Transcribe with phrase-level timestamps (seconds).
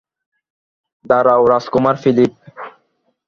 [1.05, 2.31] দাঁড়াও, রাজকুমার ফিলিপ।